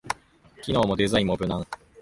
[0.63, 1.63] 機能もデザインも無難